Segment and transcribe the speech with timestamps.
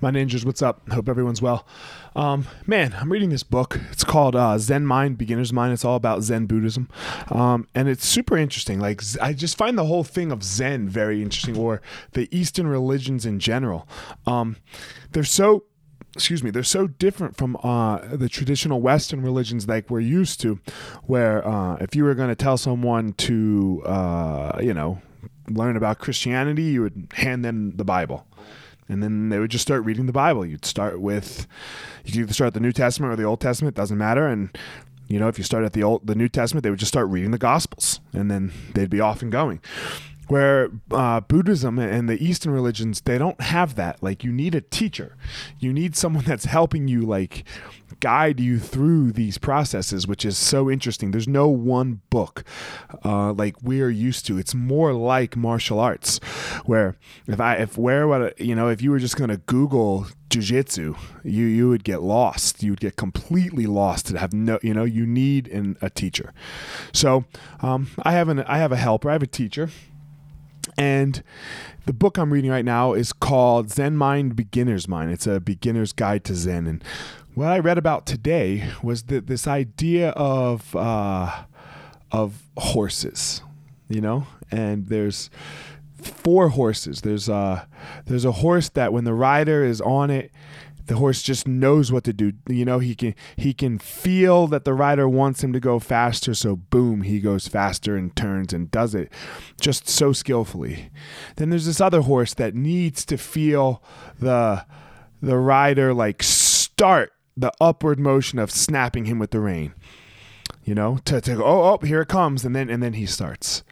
[0.00, 0.88] My ninjas, what's up?
[0.90, 1.66] Hope everyone's well.
[2.14, 3.80] Um, man, I'm reading this book.
[3.90, 5.72] It's called uh, Zen Mind, Beginner's Mind.
[5.72, 6.88] It's all about Zen Buddhism,
[7.30, 8.78] um, and it's super interesting.
[8.78, 11.82] Like I just find the whole thing of Zen very interesting, or
[12.12, 13.88] the Eastern religions in general.
[14.24, 14.56] Um,
[15.10, 15.64] they're so
[16.14, 20.60] excuse me, they're so different from uh, the traditional Western religions like we're used to,
[21.04, 25.00] where uh, if you were going to tell someone to, uh, you know,
[25.48, 28.28] learn about Christianity, you would hand them the Bible
[28.88, 30.44] and then they would just start reading the Bible.
[30.44, 31.46] You'd start with,
[32.04, 34.26] you could either start the New Testament or the Old Testament, doesn't matter.
[34.26, 34.56] And
[35.08, 37.08] you know, if you start at the old, the New Testament, they would just start
[37.08, 39.60] reading the Gospels, and then they'd be off and going.
[40.28, 44.02] Where uh, Buddhism and the Eastern religions, they don't have that.
[44.02, 45.16] Like, you need a teacher.
[45.58, 47.44] You need someone that's helping you, like,
[48.00, 51.10] guide you through these processes, which is so interesting.
[51.10, 52.44] There's no one book
[53.04, 54.38] uh, like we're used to.
[54.38, 56.18] It's more like martial arts,
[56.64, 60.96] where if I if where what you know if you were just gonna Google jujitsu,
[61.24, 62.62] you you would get lost.
[62.62, 66.32] You would get completely lost to have no you know you need an, a teacher.
[66.92, 67.24] So
[67.60, 69.10] um, I have an I have a helper.
[69.10, 69.70] I have a teacher.
[70.78, 71.22] And
[71.86, 75.10] the book I'm reading right now is called Zen Mind Beginner's Mind.
[75.10, 76.66] It's a beginner's guide to Zen.
[76.68, 76.84] And
[77.34, 81.44] what I read about today was that this idea of uh,
[82.12, 83.42] of horses,
[83.88, 85.30] you know, and there's
[86.00, 87.00] four horses.
[87.00, 87.66] There's a
[88.06, 90.30] there's a horse that when the rider is on it,
[90.88, 92.32] the horse just knows what to do.
[92.48, 96.34] You know, he can he can feel that the rider wants him to go faster,
[96.34, 99.12] so boom, he goes faster and turns and does it
[99.60, 100.90] just so skillfully.
[101.36, 103.82] Then there's this other horse that needs to feel
[104.18, 104.64] the
[105.20, 109.74] the rider like start the upward motion of snapping him with the rein.
[110.64, 113.04] You know, to, to go, oh, oh, here it comes, and then and then he
[113.04, 113.62] starts.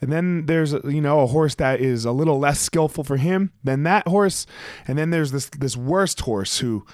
[0.00, 3.52] And then there's you know a horse that is a little less skillful for him
[3.62, 4.46] than that horse,
[4.86, 6.86] and then there's this this worst horse who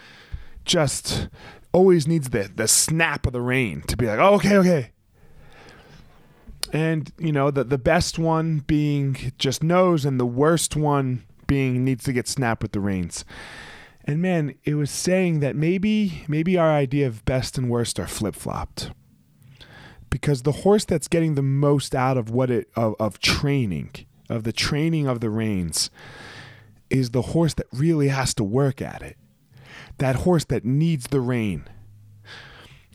[0.65, 1.29] just
[1.73, 4.91] always needs the the snap of the rein to be like, oh, okay, okay.
[6.73, 11.85] And you know the the best one being just knows, and the worst one being
[11.85, 13.25] needs to get snapped with the reins.
[14.05, 18.07] And man, it was saying that maybe maybe our idea of best and worst are
[18.07, 18.91] flip flopped.
[20.11, 23.91] Because the horse that's getting the most out of what it of, of training,
[24.29, 25.91] of the training of the reins,
[26.91, 29.17] is the horse that really has to work at it.
[29.99, 31.65] That horse that needs the rein.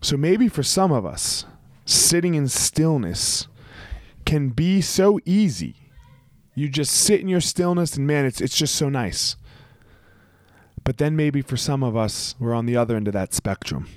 [0.02, 1.46] So maybe for some of us,
[1.86, 3.48] sitting in stillness
[4.26, 5.76] can be so easy.
[6.56, 9.36] You just sit in your stillness and man, it's it's just so nice.
[10.84, 13.88] But then maybe for some of us, we're on the other end of that spectrum.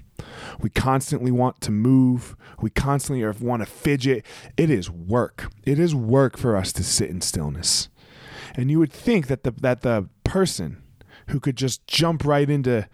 [0.60, 2.36] We constantly want to move.
[2.60, 4.24] We constantly want to fidget.
[4.56, 5.50] It is work.
[5.64, 7.88] It is work for us to sit in stillness.
[8.54, 10.82] And you would think that the that the person
[11.28, 12.88] who could just jump right into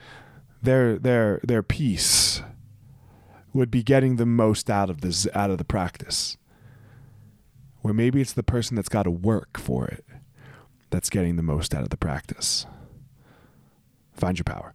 [0.62, 2.42] their their their peace
[3.52, 6.36] would be getting the most out of this out of the practice.
[7.82, 10.04] Or maybe it's the person that's got to work for it
[10.90, 12.66] that's getting the most out of the practice.
[14.12, 14.74] Find your power.